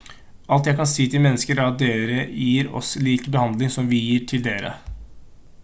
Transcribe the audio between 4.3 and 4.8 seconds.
til dere